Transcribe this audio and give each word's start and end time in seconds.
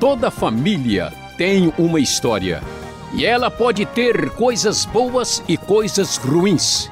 Toda 0.00 0.28
família 0.28 1.12
tem 1.38 1.72
uma 1.78 2.00
história. 2.00 2.60
E 3.14 3.24
ela 3.24 3.48
pode 3.48 3.86
ter 3.86 4.30
coisas 4.30 4.84
boas 4.84 5.40
e 5.46 5.56
coisas 5.56 6.16
ruins. 6.16 6.90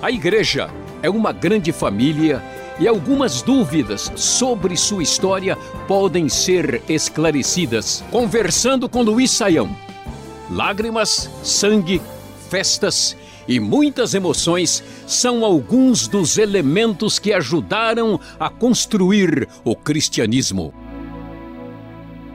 A 0.00 0.12
igreja 0.12 0.70
é 1.02 1.10
uma 1.10 1.32
grande 1.32 1.72
família 1.72 2.40
e 2.78 2.86
algumas 2.86 3.42
dúvidas 3.42 4.12
sobre 4.14 4.76
sua 4.76 5.02
história 5.02 5.56
podem 5.88 6.28
ser 6.28 6.80
esclarecidas 6.88 8.04
conversando 8.12 8.88
com 8.88 9.02
Luiz 9.02 9.32
Saião. 9.32 9.76
Lágrimas, 10.48 11.28
sangue, 11.42 12.00
festas 12.48 13.16
e 13.48 13.60
muitas 13.60 14.14
emoções 14.14 14.82
são 15.06 15.44
alguns 15.44 16.08
dos 16.08 16.38
elementos 16.38 17.18
que 17.18 17.32
ajudaram 17.32 18.20
a 18.38 18.50
construir 18.50 19.48
o 19.64 19.74
cristianismo. 19.74 20.74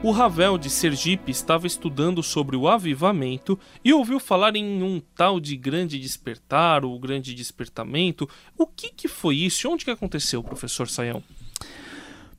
O 0.02 0.10
Ravel 0.10 0.58
de 0.58 0.68
Sergipe 0.68 1.30
estava 1.30 1.64
estudando 1.64 2.24
sobre 2.24 2.56
o 2.56 2.66
avivamento 2.66 3.56
e 3.84 3.92
ouviu 3.92 4.18
falar 4.18 4.56
em 4.56 4.82
um 4.82 5.00
tal 5.14 5.38
de 5.38 5.56
grande 5.56 5.96
despertar 5.96 6.84
ou 6.84 6.98
grande 6.98 7.32
despertamento. 7.32 8.28
O 8.58 8.66
que, 8.66 8.90
que 8.90 9.06
foi 9.06 9.36
isso? 9.36 9.68
Onde 9.68 9.84
que 9.84 9.92
aconteceu, 9.92 10.42
professor 10.42 10.88
Saião? 10.88 11.22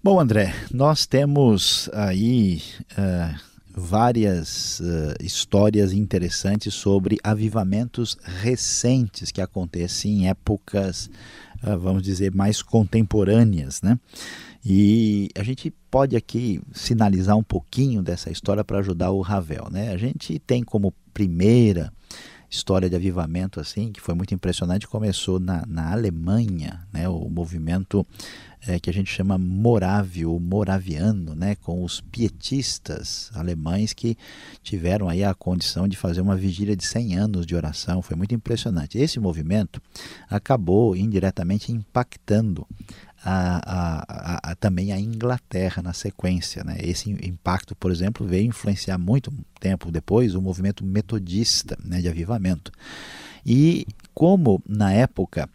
Bom, 0.04 0.20
André, 0.20 0.54
nós 0.74 1.06
temos 1.06 1.90
aí 1.94 2.62
uh, 2.98 3.53
várias 3.76 4.80
uh, 4.80 5.16
histórias 5.22 5.94
interessantes 5.94 6.74
sobre 6.74 7.18
avivamentos 7.24 8.18
recentes 8.42 9.32
que 9.32 9.42
acontecem 9.42 10.24
em 10.24 10.28
épocas, 10.30 11.10
uh, 11.64 11.78
vamos 11.80 12.04
dizer, 12.04 12.34
mais 12.34 12.62
contemporâneas, 12.62 13.82
né? 13.82 14.00
E 14.66 15.30
a 15.36 15.44
gente 15.44 15.72
pode 15.92 16.16
aqui 16.16 16.62
sinalizar 16.72 17.36
um 17.36 17.44
pouquinho 17.44 18.02
dessa 18.02 18.32
história 18.32 18.64
para 18.64 18.80
ajudar 18.80 19.12
o 19.12 19.20
Ravel. 19.20 19.68
Né? 19.70 19.92
A 19.92 19.98
gente 19.98 20.40
tem 20.40 20.64
como 20.64 20.94
primeira 21.14 21.92
história 22.50 22.90
de 22.90 22.96
avivamento 22.96 23.60
assim 23.60 23.92
que 23.92 24.00
foi 24.00 24.14
muito 24.14 24.34
impressionante 24.34 24.88
começou 24.88 25.40
na, 25.40 25.66
na 25.66 25.92
Alemanha 25.92 26.82
né 26.94 27.10
o 27.10 27.28
movimento 27.28 28.06
é, 28.68 28.80
que 28.80 28.90
a 28.90 28.94
gente 28.94 29.12
chama 29.12 29.38
morávio 29.38 30.40
moraviano 30.40 31.36
né 31.36 31.56
com 31.56 31.84
os 31.84 32.02
pietistas 32.02 33.32
alemães 33.34 33.94
que 33.94 34.18
tiveram 34.62 35.10
aí 35.10 35.24
a 35.24 35.34
condição 35.34 35.88
de 35.88 35.98
fazer 35.98 36.22
uma 36.22 36.36
vigília 36.36 36.76
de 36.76 36.86
100 36.86 37.18
anos 37.18 37.46
de 37.46 37.56
oração 37.56 38.02
foi 38.02 38.16
muito 38.16 38.34
impressionante 38.34 38.98
esse 38.98 39.20
movimento 39.20 39.82
acabou 40.30 40.96
indiretamente 40.96 41.72
impactando 41.72 42.68
a, 43.24 43.62
a, 43.66 44.52
a, 44.52 44.56
também 44.56 44.92
a 44.92 45.00
Inglaterra 45.00 45.82
na 45.82 45.94
sequência. 45.94 46.64
Né? 46.64 46.78
Esse 46.80 47.10
impacto, 47.10 47.76
por 47.76 47.90
exemplo, 47.90 48.28
veio 48.28 48.46
influenciar 48.46 48.98
muito 48.98 49.34
tempo 49.60 49.90
depois 49.90 50.36
o 50.36 50.42
movimento 50.42 50.84
metodista 50.86 51.78
né, 51.84 52.02
de 52.02 52.10
avivamento. 52.10 52.72
E 53.46 53.88
como 54.14 54.62
na 54.68 54.92
época 54.92 55.50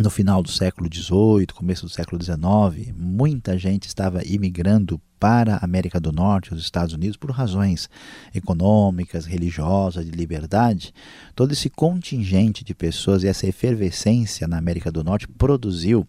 no 0.00 0.08
final 0.08 0.42
do 0.42 0.50
século 0.50 0.88
XVIII, 0.90 1.48
começo 1.48 1.84
do 1.84 1.92
século 1.92 2.20
XIX, 2.22 2.94
muita 2.96 3.58
gente 3.58 3.86
estava 3.86 4.24
imigrando 4.24 4.98
para 5.20 5.56
a 5.56 5.64
América 5.64 6.00
do 6.00 6.10
Norte, 6.10 6.54
os 6.54 6.62
Estados 6.62 6.94
Unidos, 6.94 7.18
por 7.18 7.30
razões 7.30 7.90
econômicas, 8.34 9.26
religiosas, 9.26 10.06
de 10.06 10.10
liberdade, 10.10 10.94
todo 11.36 11.52
esse 11.52 11.68
contingente 11.68 12.64
de 12.64 12.74
pessoas 12.74 13.22
e 13.22 13.28
essa 13.28 13.46
efervescência 13.46 14.48
na 14.48 14.56
América 14.56 14.90
do 14.90 15.04
Norte 15.04 15.28
produziu 15.28 16.08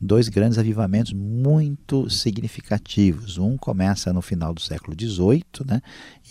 dois 0.00 0.28
grandes 0.28 0.58
avivamentos 0.58 1.12
muito 1.12 2.08
significativos. 2.08 3.36
Um 3.36 3.56
começa 3.56 4.12
no 4.12 4.22
final 4.22 4.54
do 4.54 4.60
século 4.60 4.96
XVIII 4.98 5.42
né, 5.66 5.82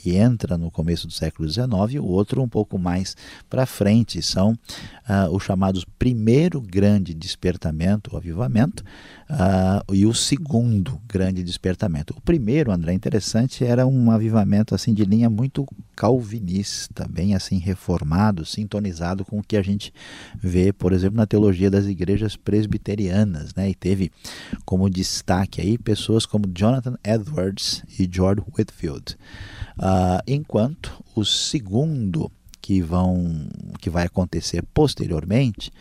e 0.06 0.16
entra 0.16 0.58
no 0.58 0.72
começo 0.72 1.08
do 1.08 1.14
século 1.14 1.50
XIX, 1.50 1.68
e 1.92 2.00
o 2.00 2.06
outro 2.06 2.42
um 2.42 2.48
pouco 2.48 2.80
mais 2.80 3.16
para 3.50 3.66
frente. 3.66 4.22
São 4.22 4.52
uh, 4.52 5.36
os 5.36 5.44
chamados 5.44 5.86
primeiro 6.00 6.62
grande 6.62 7.14
despertamento, 7.14 8.14
o 8.14 8.18
avivamento, 8.18 8.84
uh, 9.30 9.94
e 9.94 10.06
o 10.06 10.14
segundo 10.14 11.00
grande 11.08 11.44
despertamento. 11.44 12.16
Primeiro, 12.24 12.72
André, 12.72 12.94
interessante, 12.94 13.64
era 13.64 13.86
um 13.86 14.12
avivamento 14.12 14.74
assim 14.76 14.94
de 14.94 15.04
linha 15.04 15.30
muito 15.30 15.66
calvinista, 15.96 17.08
bem 17.10 17.36
assim 17.36 17.58
reformado, 17.58 18.46
sintonizado 18.46 19.26
com 19.26 19.40
o 19.40 19.44
que 19.44 19.58
a 19.58 19.62
gente 19.62 19.94
vê, 20.36 20.72
por 20.72 20.94
exemplo, 20.94 21.18
na 21.18 21.26
teologia 21.26 21.70
das 21.70 21.86
igrejas 21.86 22.36
presbiterianas, 22.36 23.54
né? 23.56 23.70
E 23.70 23.76
teve 23.76 24.12
como 24.66 24.90
destaque 24.90 25.62
aí 25.62 25.78
pessoas 25.78 26.26
como 26.26 26.48
Jonathan 26.48 26.98
Edwards 27.04 27.84
e 28.00 28.10
George 28.12 28.44
Whitfield. 28.58 29.18
Uh, 29.78 30.22
enquanto 30.28 31.04
o 31.16 31.26
segundo 31.26 32.32
que 32.62 32.82
vão 32.82 33.48
que 33.80 33.90
vai 33.90 34.06
acontecer 34.06 34.64
posteriormente 34.74 35.72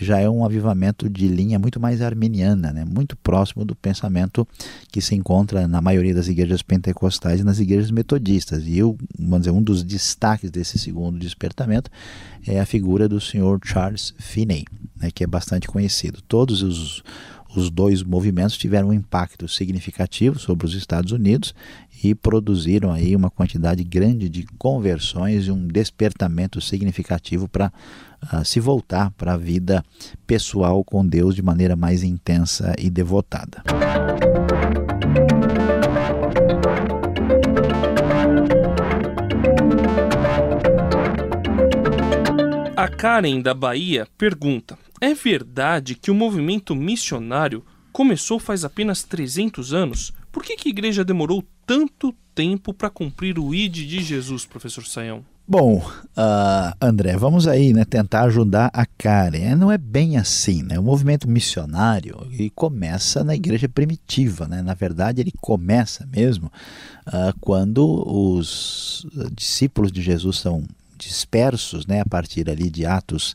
já 0.00 0.18
é 0.18 0.28
um 0.28 0.44
avivamento 0.44 1.08
de 1.08 1.28
linha 1.28 1.58
muito 1.58 1.80
mais 1.80 2.00
arminiana, 2.00 2.72
né? 2.72 2.84
muito 2.84 3.16
próximo 3.16 3.64
do 3.64 3.74
pensamento 3.74 4.46
que 4.90 5.00
se 5.00 5.14
encontra 5.14 5.66
na 5.68 5.80
maioria 5.80 6.14
das 6.14 6.28
igrejas 6.28 6.62
pentecostais 6.62 7.40
e 7.40 7.44
nas 7.44 7.58
igrejas 7.58 7.90
metodistas. 7.90 8.66
E 8.66 8.78
eu, 8.78 8.96
vamos 9.18 9.40
dizer, 9.40 9.50
um 9.50 9.62
dos 9.62 9.82
destaques 9.82 10.50
desse 10.50 10.78
segundo 10.78 11.18
despertamento 11.18 11.90
é 12.46 12.60
a 12.60 12.66
figura 12.66 13.08
do 13.08 13.20
senhor 13.20 13.60
Charles 13.64 14.14
Finney, 14.18 14.64
né? 15.00 15.10
que 15.10 15.24
é 15.24 15.26
bastante 15.26 15.68
conhecido. 15.68 16.20
Todos 16.22 16.62
os 16.62 17.02
os 17.54 17.70
dois 17.70 18.02
movimentos 18.02 18.56
tiveram 18.56 18.88
um 18.88 18.92
impacto 18.92 19.46
significativo 19.46 20.38
sobre 20.38 20.66
os 20.66 20.74
Estados 20.74 21.12
Unidos 21.12 21.54
e 22.02 22.14
produziram 22.14 22.92
aí 22.92 23.14
uma 23.14 23.30
quantidade 23.30 23.84
grande 23.84 24.28
de 24.28 24.44
conversões 24.58 25.46
e 25.46 25.50
um 25.50 25.66
despertamento 25.66 26.60
significativo 26.60 27.48
para 27.48 27.66
uh, 27.66 27.70
ah, 28.22 28.44
se 28.44 28.58
voltar 28.58 29.10
para 29.12 29.34
a 29.34 29.36
vida 29.36 29.84
pessoal 30.26 30.82
com 30.82 31.06
Deus 31.06 31.34
de 31.34 31.42
maneira 31.42 31.76
mais 31.76 32.02
intensa 32.02 32.74
e 32.78 32.90
devotada. 32.90 33.62
A 42.76 42.88
Karen 42.88 43.40
da 43.40 43.54
Bahia 43.54 44.08
pergunta: 44.18 44.76
é 45.02 45.14
verdade 45.14 45.96
que 45.96 46.12
o 46.12 46.14
movimento 46.14 46.76
missionário 46.76 47.64
começou 47.92 48.38
faz 48.38 48.64
apenas 48.64 49.02
300 49.02 49.74
anos? 49.74 50.12
Por 50.30 50.44
que, 50.44 50.56
que 50.56 50.68
a 50.68 50.70
igreja 50.70 51.04
demorou 51.04 51.42
tanto 51.66 52.14
tempo 52.32 52.72
para 52.72 52.88
cumprir 52.88 53.36
o 53.36 53.52
ID 53.52 53.74
de 53.74 54.00
Jesus, 54.00 54.46
professor 54.46 54.86
Saião? 54.86 55.24
Bom, 55.46 55.78
uh, 55.78 56.72
André, 56.80 57.16
vamos 57.16 57.48
aí 57.48 57.72
né, 57.72 57.84
tentar 57.84 58.22
ajudar 58.22 58.70
a 58.72 58.86
Karen. 58.86 59.56
Não 59.56 59.72
é 59.72 59.76
bem 59.76 60.16
assim, 60.16 60.62
né? 60.62 60.78
O 60.78 60.82
movimento 60.84 61.28
missionário 61.28 62.24
ele 62.30 62.48
começa 62.48 63.24
na 63.24 63.34
igreja 63.34 63.68
primitiva, 63.68 64.46
né? 64.46 64.62
Na 64.62 64.72
verdade, 64.72 65.20
ele 65.20 65.32
começa 65.40 66.06
mesmo 66.06 66.46
uh, 67.08 67.36
quando 67.40 68.04
os 68.06 69.04
discípulos 69.34 69.90
de 69.90 70.00
Jesus 70.00 70.38
são 70.38 70.64
dispersos, 71.02 71.86
né, 71.86 72.00
a 72.00 72.06
partir 72.06 72.48
ali 72.48 72.70
de 72.70 72.86
Atos 72.86 73.34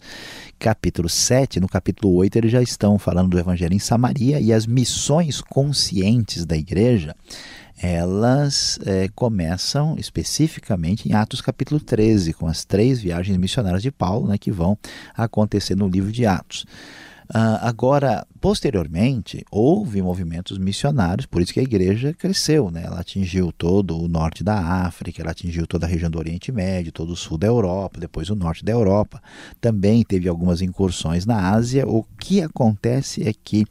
capítulo 0.57 1.07
7, 1.07 1.59
no 1.59 1.67
capítulo 1.67 2.13
8 2.15 2.35
eles 2.37 2.51
já 2.51 2.61
estão 2.61 2.97
falando 2.97 3.29
do 3.29 3.39
evangelho 3.39 3.73
em 3.73 3.79
Samaria 3.79 4.39
e 4.39 4.51
as 4.51 4.65
missões 4.65 5.41
conscientes 5.41 6.45
da 6.45 6.57
igreja, 6.57 7.15
elas 7.79 8.79
é, 8.85 9.07
começam 9.13 9.95
especificamente 9.99 11.07
em 11.07 11.13
Atos 11.13 11.41
capítulo 11.41 11.79
13, 11.79 12.33
com 12.33 12.47
as 12.47 12.65
três 12.65 12.99
viagens 12.99 13.37
missionárias 13.37 13.83
de 13.83 13.91
Paulo, 13.91 14.27
né, 14.27 14.37
que 14.37 14.51
vão 14.51 14.77
acontecer 15.15 15.75
no 15.75 15.87
livro 15.87 16.11
de 16.11 16.25
Atos. 16.25 16.65
Uh, 17.29 17.59
agora, 17.61 18.25
posteriormente, 18.39 19.43
houve 19.51 20.01
movimentos 20.01 20.57
missionários, 20.57 21.25
por 21.25 21.41
isso 21.41 21.53
que 21.53 21.59
a 21.59 21.63
igreja 21.63 22.13
cresceu. 22.13 22.71
Né? 22.71 22.83
Ela 22.85 23.01
atingiu 23.01 23.51
todo 23.51 23.99
o 23.99 24.07
norte 24.07 24.43
da 24.43 24.57
África, 24.57 25.21
ela 25.21 25.31
atingiu 25.31 25.67
toda 25.67 25.85
a 25.85 25.89
região 25.89 26.09
do 26.09 26.17
Oriente 26.17 26.51
Médio, 26.51 26.91
todo 26.91 27.11
o 27.11 27.15
sul 27.15 27.37
da 27.37 27.47
Europa, 27.47 27.99
depois 27.99 28.29
o 28.29 28.35
norte 28.35 28.63
da 28.63 28.71
Europa. 28.71 29.21
Também 29.59 30.03
teve 30.03 30.29
algumas 30.29 30.61
incursões 30.61 31.25
na 31.25 31.51
Ásia. 31.51 31.87
O 31.87 32.03
que 32.17 32.41
acontece 32.41 33.27
é 33.27 33.33
que 33.33 33.65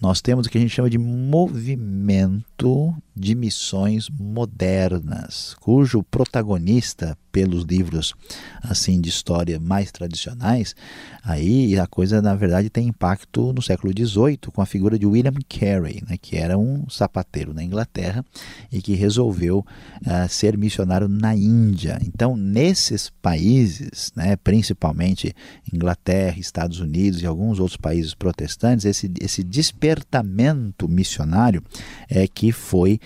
nós 0.00 0.20
temos 0.20 0.46
o 0.46 0.50
que 0.50 0.56
a 0.56 0.60
gente 0.60 0.74
chama 0.74 0.88
de 0.88 0.98
movimento 0.98 2.94
de 3.14 3.34
missões 3.34 4.08
modernas, 4.08 5.54
cujo 5.60 6.02
protagonista 6.02 7.16
pelos 7.30 7.64
livros 7.64 8.14
assim 8.62 9.00
de 9.00 9.08
história 9.08 9.60
mais 9.60 9.92
tradicionais, 9.92 10.74
aí 11.22 11.78
a 11.78 11.86
coisa 11.86 12.20
na 12.20 12.34
verdade 12.34 12.70
tem 12.70 12.88
impacto 12.88 13.52
no 13.52 13.62
século 13.62 13.92
XVIII 13.96 14.38
com 14.52 14.60
a 14.60 14.66
figura 14.66 14.98
de 14.98 15.06
William 15.06 15.34
Carey, 15.48 16.02
né, 16.08 16.16
que 16.20 16.36
era 16.36 16.58
um 16.58 16.88
sapateiro 16.88 17.54
na 17.54 17.62
Inglaterra 17.62 18.24
e 18.72 18.80
que 18.80 18.94
resolveu 18.94 19.58
uh, 19.58 20.28
ser 20.28 20.56
missionário 20.56 21.08
na 21.08 21.34
Índia. 21.36 21.98
Então, 22.02 22.36
nesses 22.36 23.10
países, 23.22 24.12
né, 24.16 24.34
principalmente 24.36 25.34
Inglaterra, 25.72 26.38
Estados 26.38 26.80
Unidos 26.80 27.22
e 27.22 27.26
alguns 27.26 27.60
outros 27.60 27.76
países 27.76 28.14
protestantes, 28.14 28.86
esse, 28.86 29.12
esse 29.20 29.44
despertamento 29.90 30.88
missionário 30.88 31.62
é 32.08 32.26
que 32.28 32.52
foi 32.52 33.00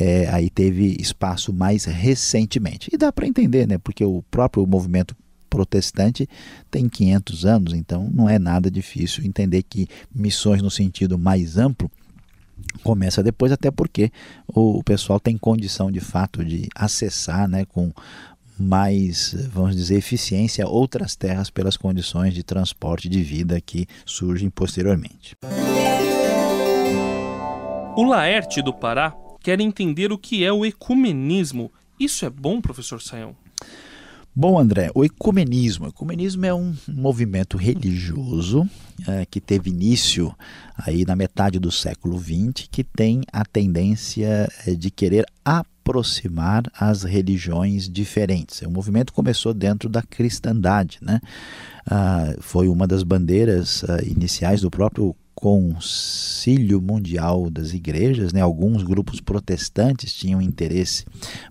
é, 0.00 0.28
aí 0.28 0.48
teve 0.48 0.96
espaço 0.98 1.52
mais 1.52 1.84
recentemente. 1.84 2.88
E 2.92 2.96
dá 2.96 3.12
para 3.12 3.26
entender, 3.26 3.66
né? 3.66 3.78
Porque 3.78 4.04
o 4.04 4.22
próprio 4.30 4.66
movimento 4.66 5.14
protestante 5.48 6.28
tem 6.70 6.88
500 6.88 7.44
anos, 7.44 7.74
então 7.74 8.08
não 8.12 8.28
é 8.28 8.38
nada 8.38 8.70
difícil 8.70 9.24
entender 9.24 9.64
que 9.64 9.88
missões 10.14 10.62
no 10.62 10.70
sentido 10.70 11.18
mais 11.18 11.58
amplo 11.58 11.90
começa 12.84 13.22
depois, 13.22 13.50
até 13.50 13.70
porque 13.70 14.12
o 14.46 14.82
pessoal 14.84 15.18
tem 15.18 15.36
condição 15.36 15.90
de 15.90 15.98
fato 15.98 16.44
de 16.44 16.68
acessar 16.74 17.48
né, 17.48 17.64
com 17.64 17.92
mais, 18.60 19.34
vamos 19.50 19.74
dizer, 19.74 19.96
eficiência 19.96 20.68
outras 20.68 21.16
terras 21.16 21.48
pelas 21.48 21.76
condições 21.76 22.34
de 22.34 22.42
transporte 22.42 23.08
de 23.08 23.22
vida 23.22 23.60
que 23.60 23.86
surgem 24.04 24.50
posteriormente. 24.50 25.34
O 27.96 28.04
Laerte 28.04 28.62
do 28.62 28.72
Pará 28.72 29.14
quer 29.42 29.60
entender 29.60 30.12
o 30.12 30.18
que 30.18 30.44
é 30.44 30.52
o 30.52 30.64
ecumenismo. 30.64 31.72
Isso 31.98 32.24
é 32.24 32.30
bom, 32.30 32.60
professor 32.60 33.02
Saião? 33.02 33.34
Bom, 34.34 34.58
André, 34.58 34.90
o 34.94 35.04
ecumenismo. 35.04 35.86
O 35.86 35.88
ecumenismo 35.88 36.46
é 36.46 36.54
um 36.54 36.72
movimento 36.88 37.56
religioso 37.56 38.68
é, 39.08 39.26
que 39.26 39.40
teve 39.40 39.70
início 39.70 40.32
aí 40.78 41.04
na 41.04 41.16
metade 41.16 41.58
do 41.58 41.72
século 41.72 42.18
XX, 42.18 42.68
que 42.70 42.84
tem 42.84 43.22
a 43.32 43.44
tendência 43.44 44.48
é, 44.66 44.74
de 44.74 44.88
querer 44.90 45.26
aproximar 45.44 46.62
as 46.78 47.02
religiões 47.02 47.88
diferentes. 47.88 48.62
O 48.62 48.70
movimento 48.70 49.12
começou 49.12 49.52
dentro 49.52 49.88
da 49.88 50.00
cristandade, 50.00 50.98
né? 51.02 51.20
Ah, 51.84 52.34
foi 52.38 52.68
uma 52.68 52.86
das 52.86 53.02
bandeiras 53.02 53.84
ah, 53.88 53.98
iniciais 54.04 54.60
do 54.60 54.70
próprio 54.70 55.16
Concílio 55.40 56.82
Mundial 56.82 57.48
das 57.48 57.72
Igrejas, 57.72 58.30
né? 58.30 58.42
alguns 58.42 58.82
grupos 58.82 59.22
protestantes 59.22 60.12
tinham 60.12 60.40
interesse 60.40 61.06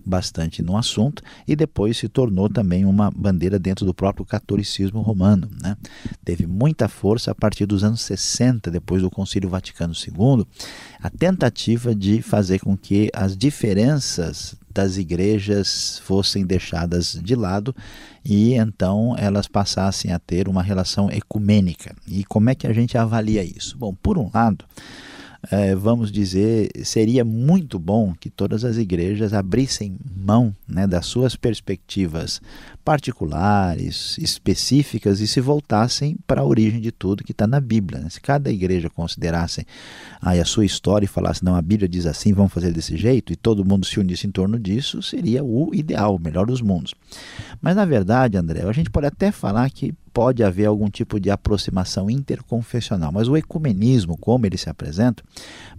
bastante 0.06 0.62
no 0.62 0.76
assunto 0.76 1.24
e 1.46 1.56
depois 1.56 1.96
se 1.96 2.08
tornou 2.08 2.48
também 2.48 2.84
uma 2.84 3.10
bandeira 3.10 3.58
dentro 3.58 3.84
do 3.84 3.92
próprio 3.92 4.24
catolicismo 4.24 5.00
romano. 5.00 5.50
Né? 5.60 5.76
Teve 6.24 6.46
muita 6.46 6.88
força 6.88 7.32
a 7.32 7.34
partir 7.34 7.66
dos 7.66 7.82
anos 7.82 8.02
60, 8.02 8.70
depois 8.70 9.02
do 9.02 9.10
Concílio 9.10 9.50
Vaticano 9.50 9.92
II, 9.92 10.46
a 11.02 11.10
tentativa 11.10 11.92
de 11.92 12.22
fazer 12.22 12.60
com 12.60 12.76
que 12.76 13.10
as 13.12 13.36
diferenças 13.36 14.54
das 14.72 14.96
igrejas 14.96 16.00
fossem 16.04 16.46
deixadas 16.46 17.18
de 17.22 17.34
lado 17.34 17.74
e 18.24 18.54
então 18.54 19.14
elas 19.18 19.46
passassem 19.46 20.12
a 20.12 20.18
ter 20.18 20.48
uma 20.48 20.62
relação 20.62 21.10
ecumênica. 21.10 21.94
E 22.06 22.24
como 22.24 22.50
é 22.50 22.54
que 22.54 22.66
a 22.66 22.72
gente 22.72 22.96
avalia 22.96 23.42
isso? 23.42 23.76
Bom, 23.76 23.94
por 23.94 24.18
um 24.18 24.30
lado, 24.32 24.64
é, 25.50 25.74
vamos 25.74 26.12
dizer, 26.12 26.70
seria 26.84 27.24
muito 27.24 27.78
bom 27.78 28.14
que 28.18 28.28
todas 28.28 28.64
as 28.64 28.76
igrejas 28.76 29.32
abrissem 29.32 29.96
mão 30.30 30.54
né, 30.68 30.86
das 30.86 31.06
suas 31.06 31.34
perspectivas 31.34 32.40
particulares, 32.84 34.16
específicas 34.18 35.20
e 35.20 35.26
se 35.26 35.40
voltassem 35.40 36.16
para 36.24 36.40
a 36.40 36.44
origem 36.44 36.80
de 36.80 36.92
tudo 36.92 37.24
que 37.24 37.32
está 37.32 37.48
na 37.48 37.60
Bíblia. 37.60 38.00
Né? 38.00 38.08
Se 38.08 38.20
cada 38.20 38.48
igreja 38.50 38.88
considerasse 38.88 39.66
aí, 40.22 40.40
a 40.40 40.44
sua 40.44 40.64
história 40.64 41.04
e 41.04 41.08
falasse, 41.08 41.44
não, 41.44 41.56
a 41.56 41.62
Bíblia 41.62 41.88
diz 41.88 42.06
assim, 42.06 42.32
vamos 42.32 42.52
fazer 42.52 42.72
desse 42.72 42.96
jeito, 42.96 43.32
e 43.32 43.36
todo 43.36 43.64
mundo 43.64 43.84
se 43.84 43.98
unisse 43.98 44.26
em 44.26 44.30
torno 44.30 44.58
disso, 44.58 45.02
seria 45.02 45.42
o 45.42 45.74
ideal, 45.74 46.14
o 46.14 46.20
melhor 46.20 46.46
dos 46.46 46.60
mundos. 46.60 46.94
Mas 47.60 47.74
na 47.74 47.84
verdade, 47.84 48.36
André, 48.36 48.62
a 48.62 48.72
gente 48.72 48.90
pode 48.90 49.06
até 49.06 49.32
falar 49.32 49.68
que 49.70 49.92
pode 50.12 50.42
haver 50.42 50.66
algum 50.66 50.88
tipo 50.90 51.20
de 51.20 51.30
aproximação 51.30 52.10
interconfessional, 52.10 53.12
mas 53.12 53.28
o 53.28 53.36
ecumenismo, 53.36 54.16
como 54.16 54.44
ele 54.46 54.58
se 54.58 54.68
apresenta, 54.68 55.22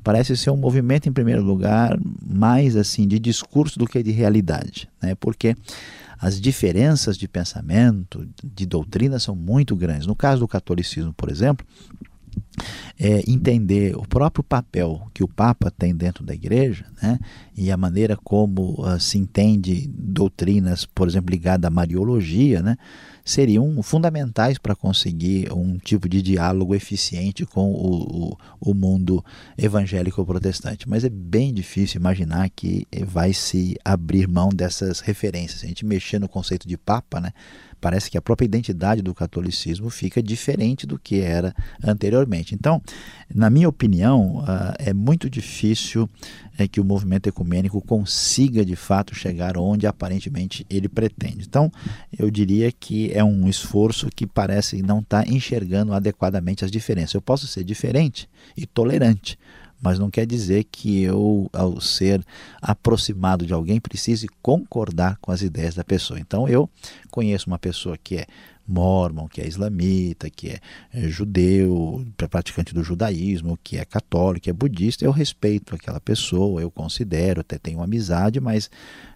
parece 0.03 0.35
ser 0.37 0.51
um 0.51 0.57
movimento, 0.57 1.07
em 1.07 1.11
primeiro 1.11 1.43
lugar, 1.43 1.99
mais 2.25 2.75
assim 2.75 3.07
de 3.07 3.19
discurso 3.19 3.77
do 3.77 3.85
que 3.85 4.01
de 4.01 4.11
realidade, 4.11 4.40
né? 5.01 5.15
porque 5.15 5.55
as 6.19 6.39
diferenças 6.39 7.17
de 7.17 7.27
pensamento, 7.27 8.27
de 8.43 8.65
doutrina, 8.65 9.17
são 9.17 9.35
muito 9.35 9.75
grandes. 9.75 10.05
No 10.05 10.15
caso 10.15 10.41
do 10.41 10.47
catolicismo, 10.47 11.13
por 11.13 11.31
exemplo, 11.31 11.65
é, 12.99 13.23
entender 13.27 13.95
o 13.95 14.03
próprio 14.03 14.43
papel 14.43 15.07
que 15.13 15.23
o 15.23 15.27
Papa 15.27 15.71
tem 15.71 15.95
dentro 15.95 16.23
da 16.23 16.33
igreja 16.33 16.85
né, 17.01 17.19
e 17.57 17.71
a 17.71 17.77
maneira 17.77 18.15
como 18.15 18.75
uh, 18.79 18.99
se 18.99 19.17
entende 19.17 19.87
doutrinas, 19.87 20.85
por 20.85 21.07
exemplo, 21.07 21.31
ligadas 21.31 21.67
à 21.67 21.71
Mariologia, 21.71 22.61
né, 22.61 22.77
seriam 23.25 23.81
fundamentais 23.81 24.57
para 24.57 24.75
conseguir 24.75 25.51
um 25.51 25.77
tipo 25.77 26.07
de 26.07 26.21
diálogo 26.21 26.75
eficiente 26.75 27.45
com 27.45 27.71
o, 27.71 28.31
o, 28.31 28.37
o 28.59 28.73
mundo 28.73 29.23
evangélico 29.57 30.25
protestante. 30.25 30.87
Mas 30.87 31.03
é 31.03 31.09
bem 31.09 31.53
difícil 31.53 31.99
imaginar 31.99 32.49
que 32.49 32.87
vai 33.05 33.33
se 33.33 33.77
abrir 33.85 34.27
mão 34.27 34.49
dessas 34.49 34.99
referências. 34.99 35.63
A 35.63 35.67
gente 35.67 35.85
mexer 35.85 36.19
no 36.19 36.27
conceito 36.27 36.67
de 36.67 36.77
Papa, 36.77 37.19
né? 37.19 37.31
parece 37.81 38.11
que 38.11 38.17
a 38.17 38.21
própria 38.21 38.45
identidade 38.45 39.01
do 39.01 39.13
catolicismo 39.13 39.89
fica 39.89 40.21
diferente 40.21 40.85
do 40.85 40.99
que 40.99 41.19
era 41.19 41.53
anteriormente. 42.21 42.55
Então, 42.55 42.81
na 43.33 43.49
minha 43.49 43.67
opinião, 43.67 44.39
uh, 44.39 44.73
é 44.77 44.93
muito 44.93 45.29
difícil 45.29 46.09
é, 46.57 46.67
que 46.67 46.79
o 46.79 46.85
movimento 46.85 47.27
ecumênico 47.27 47.81
consiga 47.81 48.63
de 48.65 48.75
fato 48.75 49.15
chegar 49.15 49.57
onde 49.57 49.87
aparentemente 49.87 50.65
ele 50.69 50.87
pretende. 50.87 51.45
Então, 51.47 51.71
eu 52.17 52.29
diria 52.29 52.71
que 52.71 53.11
é 53.13 53.23
um 53.23 53.47
esforço 53.47 54.09
que 54.13 54.25
parece 54.25 54.81
não 54.81 54.99
estar 54.99 55.23
tá 55.23 55.31
enxergando 55.31 55.93
adequadamente 55.93 56.63
as 56.63 56.71
diferenças. 56.71 57.13
Eu 57.13 57.21
posso 57.21 57.47
ser 57.47 57.63
diferente 57.63 58.29
e 58.55 58.65
tolerante, 58.65 59.37
mas 59.81 59.97
não 59.97 60.11
quer 60.11 60.25
dizer 60.25 60.65
que 60.65 61.01
eu, 61.01 61.49
ao 61.51 61.81
ser 61.81 62.23
aproximado 62.61 63.45
de 63.45 63.53
alguém, 63.53 63.79
precise 63.79 64.27
concordar 64.41 65.17
com 65.19 65.31
as 65.31 65.41
ideias 65.41 65.75
da 65.75 65.83
pessoa. 65.83 66.19
Então, 66.19 66.47
eu 66.47 66.69
conheço 67.09 67.47
uma 67.47 67.57
pessoa 67.57 67.97
que 67.97 68.17
é 68.17 68.27
mormon, 68.67 69.27
que 69.27 69.41
é 69.41 69.47
islamita, 69.47 70.29
que 70.29 70.49
é, 70.49 70.59
é 70.93 71.07
judeu, 71.09 72.05
praticante 72.29 72.73
do 72.73 72.83
judaísmo, 72.83 73.59
que 73.61 73.77
é 73.77 73.83
católico, 73.83 74.43
que 74.43 74.49
é 74.49 74.53
budista, 74.53 75.03
eu 75.03 75.11
respeito 75.11 75.75
aquela 75.75 75.99
pessoa, 75.99 76.61
eu 76.61 76.71
considero, 76.71 77.41
até 77.41 77.57
tenho 77.57 77.81
amizade, 77.81 78.39
mas 78.39 78.69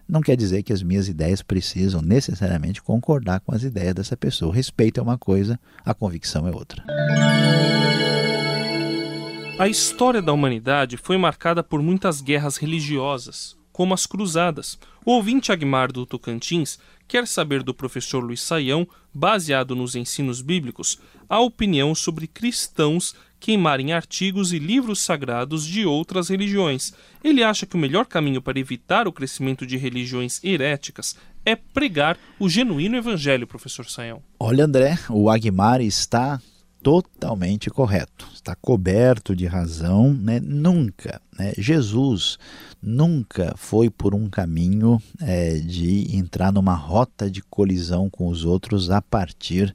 não 0.08 0.20
quer 0.20 0.36
dizer 0.36 0.62
que 0.62 0.72
as 0.72 0.82
minhas 0.82 1.08
ideias 1.08 1.42
precisam 1.42 2.02
necessariamente 2.02 2.82
concordar 2.82 3.40
com 3.40 3.54
as 3.54 3.62
ideias 3.62 3.94
dessa 3.94 4.16
pessoa. 4.16 4.50
O 4.50 4.54
respeito 4.54 5.00
é 5.00 5.02
uma 5.02 5.16
coisa, 5.16 5.58
a 5.84 5.94
convicção 5.94 6.46
é 6.46 6.50
outra. 6.50 6.84
A 9.58 9.66
história 9.66 10.20
da 10.20 10.34
humanidade 10.34 10.98
foi 10.98 11.16
marcada 11.16 11.62
por 11.62 11.80
muitas 11.80 12.20
guerras 12.20 12.58
religiosas, 12.58 13.56
como 13.72 13.94
as 13.94 14.04
cruzadas. 14.04 14.78
O 15.02 15.12
ouvinte 15.12 15.50
Agmar 15.50 15.90
do 15.90 16.04
Tocantins 16.04 16.78
quer 17.08 17.26
saber 17.26 17.62
do 17.62 17.72
professor 17.72 18.22
Luiz 18.22 18.42
Saião, 18.42 18.86
baseado 19.14 19.74
nos 19.74 19.96
ensinos 19.96 20.42
bíblicos, 20.42 21.00
a 21.26 21.40
opinião 21.40 21.94
sobre 21.94 22.26
cristãos 22.26 23.14
queimarem 23.40 23.94
artigos 23.94 24.52
e 24.52 24.58
livros 24.58 25.00
sagrados 25.00 25.66
de 25.66 25.86
outras 25.86 26.28
religiões. 26.28 26.92
Ele 27.24 27.42
acha 27.42 27.64
que 27.64 27.76
o 27.76 27.78
melhor 27.78 28.04
caminho 28.04 28.42
para 28.42 28.60
evitar 28.60 29.08
o 29.08 29.12
crescimento 29.12 29.66
de 29.66 29.78
religiões 29.78 30.38
heréticas 30.44 31.16
é 31.46 31.56
pregar 31.56 32.18
o 32.38 32.46
genuíno 32.46 32.98
evangelho, 32.98 33.46
professor 33.46 33.86
Saião. 33.86 34.22
Olha, 34.38 34.66
André, 34.66 34.98
o 35.08 35.30
Agmar 35.30 35.80
está 35.80 36.42
totalmente 36.86 37.68
correto, 37.68 38.28
está 38.32 38.54
coberto 38.54 39.34
de 39.34 39.44
razão, 39.44 40.14
né? 40.14 40.38
nunca, 40.38 41.20
né? 41.36 41.52
Jesus 41.58 42.38
nunca 42.80 43.54
foi 43.56 43.90
por 43.90 44.14
um 44.14 44.30
caminho 44.30 45.02
é, 45.20 45.54
de 45.54 46.16
entrar 46.16 46.52
numa 46.52 46.74
rota 46.76 47.28
de 47.28 47.42
colisão 47.42 48.08
com 48.08 48.28
os 48.28 48.44
outros 48.44 48.88
a 48.88 49.02
partir 49.02 49.74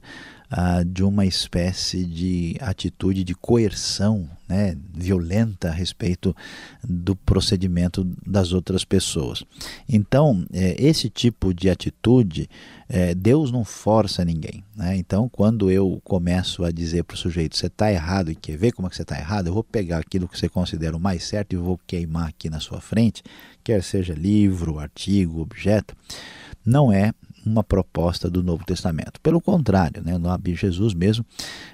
ah, 0.54 0.82
de 0.84 1.02
uma 1.02 1.24
espécie 1.24 2.04
de 2.04 2.58
atitude 2.60 3.24
de 3.24 3.34
coerção 3.34 4.28
né, 4.46 4.76
violenta 4.92 5.68
a 5.68 5.72
respeito 5.72 6.36
do 6.84 7.16
procedimento 7.16 8.06
das 8.26 8.52
outras 8.52 8.84
pessoas. 8.84 9.42
Então, 9.88 10.44
é, 10.52 10.76
esse 10.78 11.08
tipo 11.08 11.54
de 11.54 11.70
atitude, 11.70 12.50
é, 12.86 13.14
Deus 13.14 13.50
não 13.50 13.64
força 13.64 14.26
ninguém. 14.26 14.62
Né? 14.76 14.94
Então, 14.98 15.26
quando 15.26 15.70
eu 15.70 15.98
começo 16.04 16.64
a 16.64 16.70
dizer 16.70 17.04
para 17.04 17.14
o 17.14 17.18
sujeito, 17.18 17.56
você 17.56 17.68
está 17.68 17.90
errado 17.90 18.30
e 18.30 18.34
quer 18.34 18.58
ver 18.58 18.72
como 18.72 18.86
é 18.86 18.90
que 18.90 18.96
você 18.96 19.02
está 19.02 19.18
errado, 19.18 19.46
eu 19.46 19.54
vou 19.54 19.64
pegar 19.64 20.00
aquilo 20.00 20.28
que 20.28 20.38
você 20.38 20.50
considera 20.50 20.94
o 20.94 21.00
mais 21.00 21.24
certo 21.24 21.54
e 21.54 21.56
vou 21.56 21.80
queimar 21.86 22.28
aqui 22.28 22.50
na 22.50 22.60
sua 22.60 22.82
frente, 22.82 23.22
quer 23.64 23.82
seja 23.82 24.12
livro, 24.12 24.78
artigo, 24.78 25.40
objeto, 25.40 25.96
não 26.62 26.92
é 26.92 27.14
uma 27.44 27.62
proposta 27.62 28.30
do 28.30 28.42
Novo 28.42 28.64
Testamento. 28.64 29.20
Pelo 29.20 29.40
contrário, 29.40 30.02
né, 30.02 30.18
Jesus 30.54 30.94
mesmo 30.94 31.24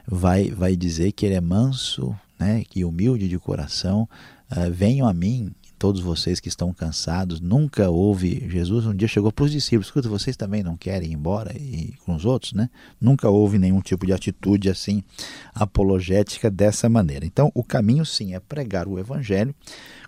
vai, 0.06 0.50
vai 0.50 0.76
dizer 0.76 1.12
que 1.12 1.26
ele 1.26 1.34
é 1.34 1.40
manso 1.40 2.14
né, 2.38 2.64
e 2.74 2.84
humilde 2.84 3.28
de 3.28 3.38
coração. 3.38 4.08
Uh, 4.50 4.70
venham 4.72 5.06
a 5.06 5.12
mim, 5.12 5.52
todos 5.78 6.00
vocês 6.00 6.40
que 6.40 6.48
estão 6.48 6.72
cansados, 6.72 7.40
nunca 7.40 7.88
houve. 7.88 8.48
Jesus 8.50 8.84
um 8.84 8.94
dia 8.94 9.06
chegou 9.06 9.30
para 9.30 9.44
os 9.44 9.52
discípulos: 9.52 9.86
escuta, 9.86 10.08
vocês 10.08 10.36
também 10.36 10.62
não 10.62 10.76
querem 10.76 11.10
ir 11.10 11.14
embora 11.14 11.56
e 11.56 11.94
com 12.04 12.14
os 12.14 12.24
outros, 12.24 12.52
né? 12.52 12.68
Nunca 13.00 13.30
houve 13.30 13.58
nenhum 13.58 13.80
tipo 13.80 14.04
de 14.04 14.12
atitude 14.12 14.68
assim 14.68 15.02
apologética 15.54 16.50
dessa 16.50 16.88
maneira. 16.88 17.24
Então, 17.24 17.52
o 17.54 17.62
caminho 17.62 18.04
sim 18.04 18.34
é 18.34 18.40
pregar 18.40 18.88
o 18.88 18.98
evangelho 18.98 19.54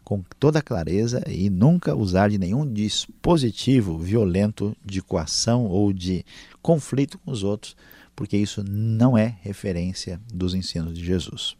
com 0.03 0.23
toda 0.41 0.61
clareza 0.61 1.23
e 1.29 1.49
nunca 1.49 1.95
usar 1.95 2.31
de 2.31 2.39
nenhum 2.39 2.71
dispositivo 2.71 3.97
violento 3.97 4.77
de 4.85 5.01
coação 5.01 5.67
ou 5.67 5.93
de 5.93 6.25
conflito 6.61 7.19
com 7.19 7.31
os 7.31 7.45
outros, 7.45 7.77
porque 8.17 8.37
isso 8.37 8.65
não 8.65 9.17
é 9.17 9.37
referência 9.41 10.21
dos 10.33 10.53
ensinos 10.55 10.95
de 10.95 11.05
Jesus. 11.05 11.60